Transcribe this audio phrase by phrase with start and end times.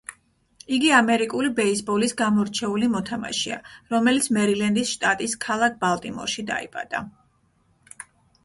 [0.77, 3.59] იგი ამერიკული ბეისბოლის გამორჩეული მოთამაშეა,
[3.95, 7.05] რომელიც მერილენდის შტატის ქალაქ ბალტიმორში დაიბადა.